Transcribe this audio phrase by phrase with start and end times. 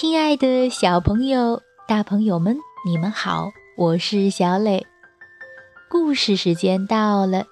[0.00, 4.86] 亲爱的小朋友、大朋友们，你们好，我是小磊。
[5.90, 7.44] 故事时间到了，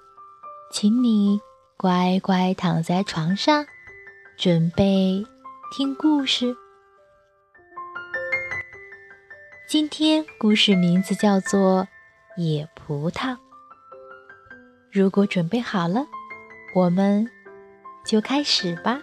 [0.71, 1.39] 请你
[1.77, 3.67] 乖乖躺在床上，
[4.35, 5.23] 准备
[5.71, 6.55] 听故事。
[9.67, 11.87] 今天故事名字叫做
[12.41, 13.33] 《野葡萄》。
[14.91, 16.03] 如果准备好了，
[16.73, 17.29] 我们
[18.03, 18.99] 就开始吧。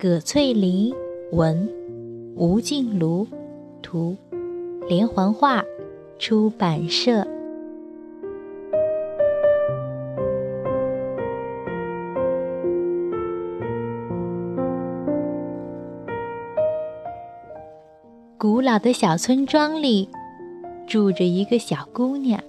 [0.00, 0.94] 葛翠玲
[1.32, 1.68] 文，
[2.36, 3.26] 吴静茹
[3.82, 4.16] 图，
[4.86, 5.64] 连环画
[6.20, 7.26] 出版社。
[18.38, 20.08] 古老的小村庄里，
[20.86, 22.40] 住着一个小姑娘，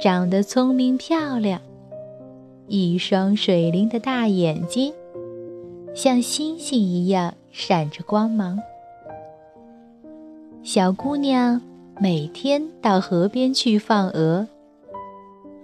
[0.00, 1.60] 长得聪明漂亮。
[2.66, 4.92] 一双水灵的大眼睛，
[5.96, 8.58] 像星星一样闪着光芒。
[10.62, 11.62] 小姑娘
[11.98, 14.46] 每天到河边去放鹅，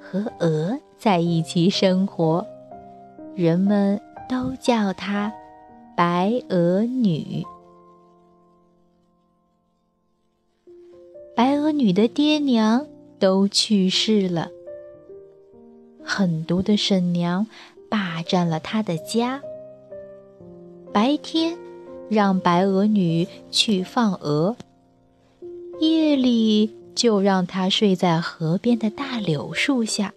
[0.00, 2.46] 和鹅在一起生活，
[3.34, 5.30] 人们都叫她
[5.94, 7.44] 白鹅女。
[11.36, 12.86] 白鹅女的爹娘
[13.18, 14.48] 都去世了。
[16.02, 17.46] 狠毒的婶娘
[17.90, 19.42] 霸占了她的家。
[20.92, 21.56] 白天
[22.10, 24.56] 让白鹅女去放鹅，
[25.80, 30.12] 夜里就让她睡在河边的大柳树下。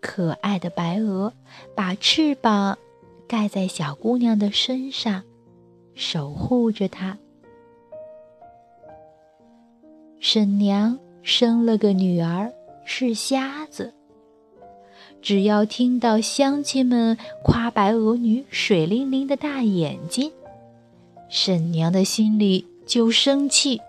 [0.00, 1.32] 可爱的白鹅
[1.74, 2.78] 把翅膀
[3.26, 5.22] 盖在小姑娘的身上，
[5.94, 7.16] 守护着她。
[10.18, 12.52] 婶娘生了个女儿。
[12.92, 13.94] 是瞎子。
[15.22, 20.32] 只要听到乡亲们夸白鹅女水灵灵的大眼睛，
[21.28, 23.80] 婶娘的心里就生气，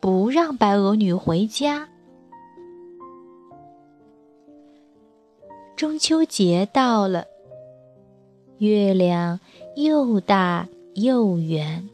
[0.00, 1.88] 不让白鹅女回家。
[5.76, 7.26] 中秋节到了，
[8.58, 9.40] 月亮
[9.76, 11.88] 又大又圆。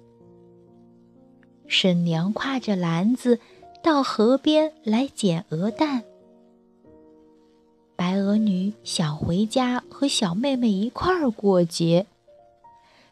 [1.67, 3.41] 婶娘挎着篮子
[3.83, 6.05] 到河边来捡鹅蛋。
[8.01, 12.07] 白鹅女想回家和小妹妹一块儿过节，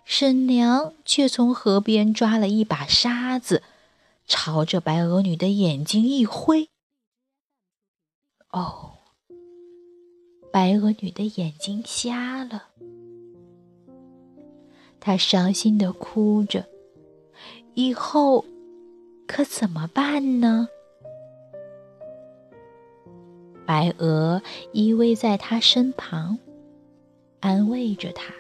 [0.07, 3.63] 婶娘却从河边抓了一把沙子，
[4.27, 6.71] 朝着白鹅女的眼睛一挥。
[8.51, 8.93] 哦，
[10.51, 12.69] 白鹅女的眼睛瞎了，
[14.99, 16.67] 她伤心的哭着，
[17.75, 18.47] 以后
[19.27, 20.71] 可怎么办呢？
[23.69, 24.41] 白鹅
[24.73, 26.39] 依偎在他身旁，
[27.41, 28.33] 安慰着他。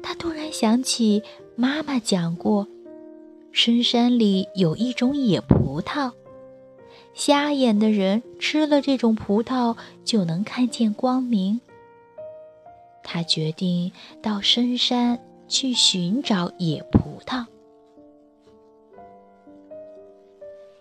[0.00, 1.24] 他突然想起
[1.56, 2.68] 妈妈讲过，
[3.50, 6.12] 深山里有一种野葡萄，
[7.12, 11.60] 瞎眼的人吃了这种葡萄就能看见光明。
[13.02, 13.90] 他决定
[14.22, 15.18] 到深山
[15.48, 17.44] 去寻找野葡萄。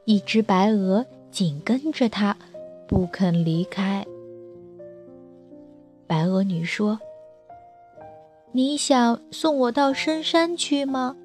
[0.06, 1.03] 一只白鹅。
[1.31, 2.36] 紧跟着他，
[2.86, 4.06] 不肯离开。
[6.06, 7.00] 白鹅女说
[8.52, 11.16] ：“你想送我到深山去吗？”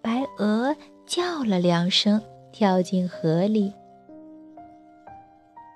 [0.00, 2.22] 白鹅叫了两声，
[2.52, 3.72] 跳进河里。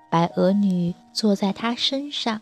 [0.09, 2.39] 白鹅女坐在它身上，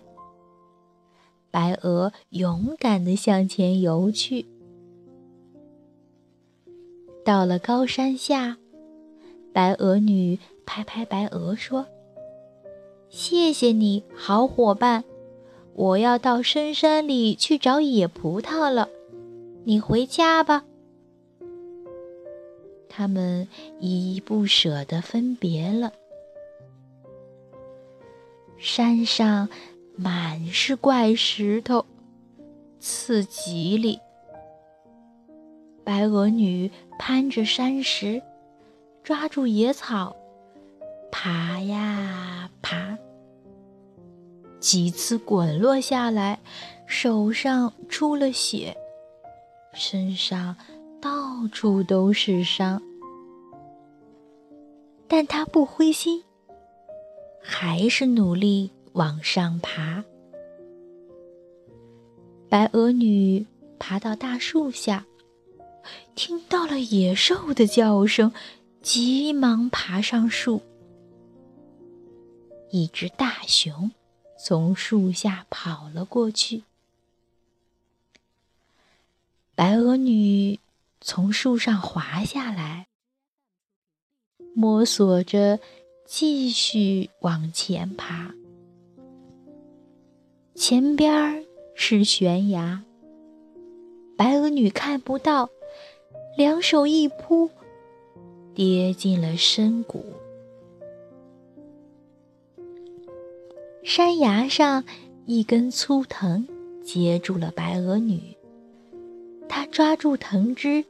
[1.50, 4.46] 白鹅勇敢地向前游去。
[7.26, 8.59] 到了高山下。
[9.52, 11.88] 白鹅女拍拍白鹅说
[13.10, 15.04] ：“谢谢你好伙伴，
[15.74, 18.90] 我要到深山里去找野葡萄了，
[19.64, 20.66] 你回家吧。”
[22.88, 23.48] 他们
[23.80, 25.94] 依依不舍地分别了。
[28.58, 29.50] 山上
[29.96, 31.86] 满是怪石头，
[32.80, 34.00] 刺极里。
[35.84, 36.70] 白鹅女
[37.00, 38.22] 攀着山石。
[39.10, 40.16] 抓住野草，
[41.12, 42.96] 爬呀爬，
[44.60, 46.40] 几次滚落下来，
[46.86, 48.78] 手上出了血，
[49.74, 50.56] 身上
[51.02, 52.80] 到处都是伤，
[55.08, 56.24] 但他不灰心，
[57.42, 60.04] 还是努力往上爬。
[62.48, 63.44] 白鹅女
[63.80, 65.04] 爬到大树下，
[66.14, 68.32] 听到了野兽的叫声，
[68.82, 70.62] 急忙爬上树。
[72.72, 73.92] 一只大熊
[74.38, 76.64] 从树下跑了过去。
[79.56, 80.60] 白鹅女
[81.02, 82.88] 从树上滑下来，
[84.54, 85.60] 摸索着
[86.06, 88.34] 继续往前爬。
[90.56, 91.46] 前边
[91.76, 92.84] 是悬崖，
[94.16, 95.50] 白鹅女看不到，
[96.38, 97.50] 两手一扑，
[98.60, 100.04] 跌进了深谷。
[103.86, 104.84] 山崖上
[105.26, 106.46] 一根粗藤
[106.84, 108.36] 接住了白鹅女。
[109.48, 110.84] 她抓住藤枝，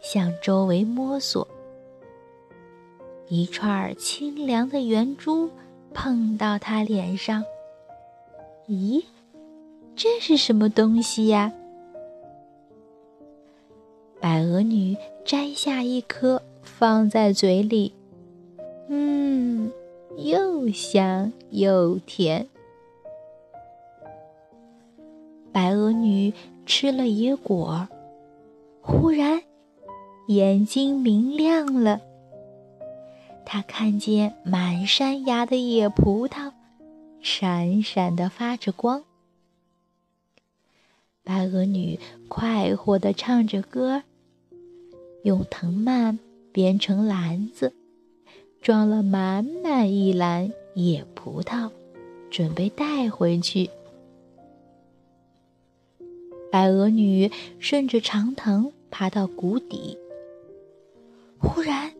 [0.00, 1.48] 向周围摸索。
[3.26, 5.50] 一串清凉的圆珠
[5.92, 7.42] 碰到她脸上。
[8.68, 9.02] 咦，
[9.96, 11.52] 这是什么东西呀？
[14.20, 17.94] 白鹅女摘下一颗，放在嘴里。
[18.88, 19.72] 嗯，
[20.18, 22.46] 又香又甜。
[25.52, 26.34] 白鹅女
[26.66, 27.88] 吃了野果。
[28.82, 29.42] 忽然，
[30.28, 32.00] 眼睛明亮了。
[33.44, 36.52] 她看见满山崖的野葡萄，
[37.20, 39.04] 闪闪的发着光。
[41.24, 41.98] 白鹅女
[42.28, 44.02] 快活的唱着歌，
[45.24, 46.18] 用藤蔓
[46.56, 47.74] 编成篮子，
[48.62, 51.70] 装了满满一篮野葡萄，
[52.30, 53.68] 准备带回去。
[56.50, 58.72] 白鹅女顺着长藤。
[58.88, 59.98] 爬到谷底，
[61.38, 61.92] 忽然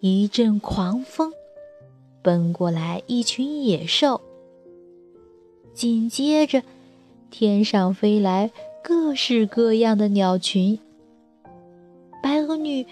[0.00, 1.30] 一阵狂风，
[2.22, 4.18] 奔过来一群野兽。
[5.74, 6.62] 紧接着，
[7.30, 8.50] 天上飞来
[8.82, 10.78] 各式各样的鸟群。
[12.22, 12.86] 白鹅女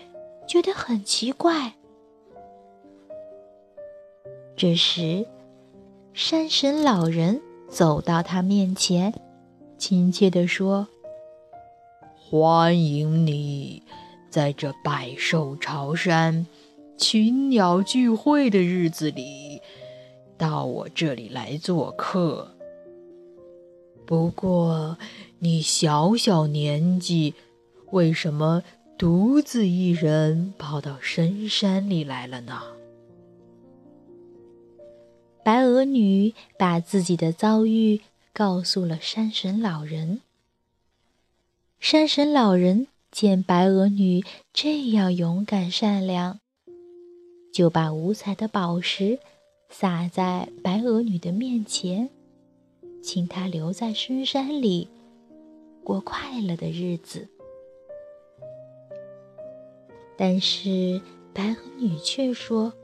[0.50, 1.74] 觉得很奇怪。
[4.56, 5.24] 这时，
[6.12, 9.14] 山神老人走到他面前，
[9.78, 10.88] 亲切地说。
[12.16, 13.84] 欢迎你，
[14.28, 16.48] 在这百兽朝山、
[16.98, 19.62] 群鸟聚会的日子里，
[20.36, 22.56] 到我这里来做客。
[24.04, 24.98] 不过，
[25.38, 27.34] 你小小年纪，
[27.92, 28.64] 为什么
[29.00, 32.60] 独自一人跑到深山里来了呢？
[35.42, 38.02] 白鹅女把自己的遭遇
[38.34, 40.20] 告诉了山神老人。
[41.78, 46.38] 山神老人见白鹅女这样勇敢善良，
[47.54, 49.18] 就把五彩的宝石
[49.70, 52.10] 撒在白鹅女的面前，
[53.02, 54.88] 请她留在深山里
[55.82, 57.26] 过快乐的日子。
[60.20, 61.00] 但是
[61.32, 62.74] 白鹅女却说：“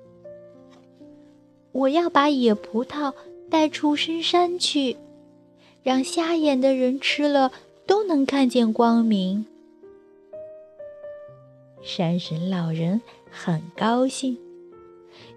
[1.71, 3.13] 我要把野葡萄
[3.51, 4.97] 带出深山去，
[5.83, 7.53] 让瞎眼的人吃了。”
[7.87, 9.47] 都能看见光明。
[11.85, 13.01] 山神老人
[13.31, 14.37] 很高兴，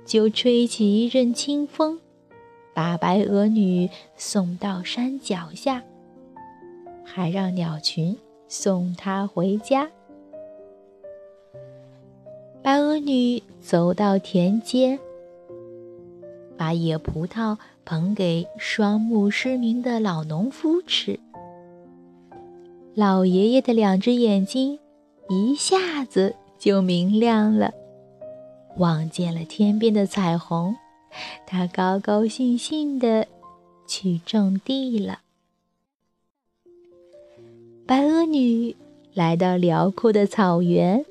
[0.04, 2.00] 就吹起一阵清风，
[2.74, 3.88] 把白鹅女
[4.18, 5.84] 送到山脚下，
[7.06, 9.92] 还让鸟群送她回家。
[12.62, 15.00] 白鹅女走到田间，
[16.58, 21.20] 把野葡萄捧给双目失明的老农夫吃。
[22.96, 24.78] 老爷爷的两只眼睛
[25.30, 27.74] 一下子就明亮了，
[28.78, 30.76] 望见了天边的彩虹，
[31.48, 33.26] 他高高兴兴地
[33.88, 35.20] 去种地了。
[37.88, 38.76] 白鹅女
[39.14, 41.06] 来到辽阔的草原，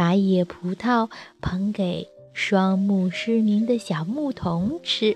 [0.00, 1.10] 把野葡萄
[1.42, 5.14] 捧给双目失明的小牧童吃。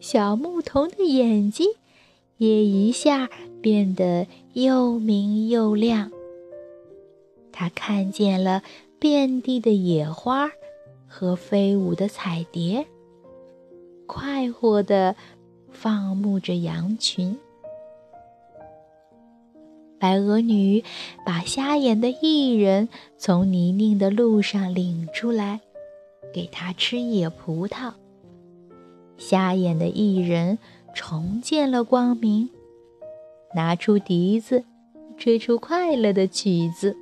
[0.00, 1.68] 小牧童的眼睛
[2.38, 3.30] 也一下。
[3.62, 6.10] 变得又明又亮。
[7.52, 8.62] 他看见了
[8.98, 10.50] 遍地的野花
[11.06, 12.86] 和飞舞的彩蝶，
[14.06, 15.14] 快活地
[15.70, 17.38] 放牧着羊群。
[20.00, 20.82] 白鹅女
[21.26, 22.88] 把瞎眼的艺人
[23.18, 25.60] 从泥泞的路上领出来，
[26.32, 27.92] 给他吃野葡萄。
[29.18, 30.58] 瞎眼的艺人
[30.94, 32.48] 重见了光明。
[33.54, 34.64] 拿出笛子，
[35.18, 36.96] 吹出快乐的曲子。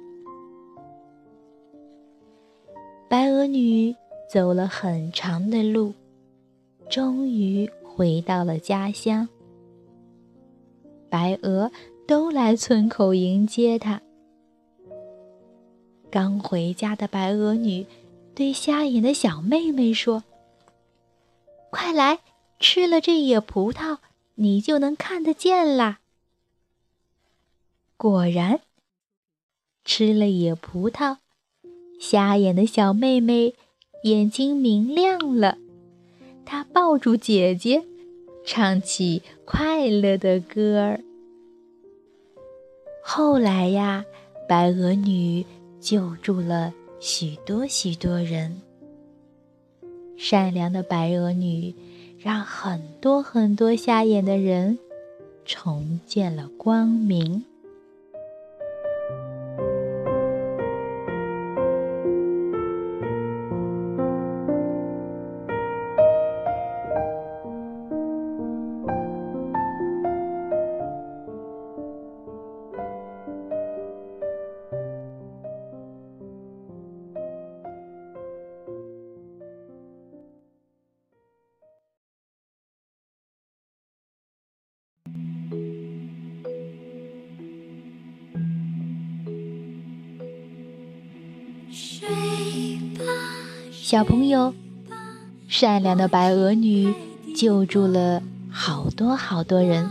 [3.08, 3.94] 白鹅女
[4.28, 5.92] 走了很长的路，
[6.90, 9.28] 终于回到了家乡。
[11.10, 11.70] 白鹅
[12.08, 14.00] 都来村口迎接她。
[16.10, 17.84] 刚回家的白鹅女
[18.34, 20.24] 对瞎眼的小妹妹说
[21.68, 22.20] ：“快来，
[22.58, 23.98] 吃了这野葡萄，
[24.36, 26.00] 你就能看得见啦。”
[27.98, 28.62] 果然，
[29.84, 31.18] 吃了野葡萄，
[32.00, 33.54] 瞎眼的小妹妹
[34.04, 35.58] 眼睛明亮了，
[36.46, 37.84] 她抱住姐姐，
[38.46, 41.04] 唱起快乐的歌儿。
[43.10, 44.04] 后来呀，
[44.46, 45.46] 白鹅女。
[45.80, 48.60] 救助了许多许多人，
[50.16, 51.72] 善良的白鹅女
[52.18, 54.76] 让很多很多瞎眼的人
[55.44, 57.44] 重见了光明。
[93.90, 94.52] 小朋友，
[95.48, 96.92] 善良的白鹅女
[97.34, 99.88] 救助了好多好多人。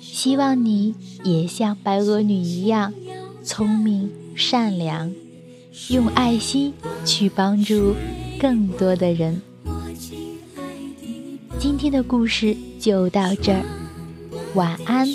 [0.00, 2.94] 希望你也像白鹅女一样
[3.42, 5.12] 聪明善良，
[5.88, 6.72] 用爱心
[7.04, 7.96] 去帮助
[8.38, 9.42] 更多的人。
[11.58, 13.64] 今天的故事就到这儿，
[14.54, 15.08] 晚安。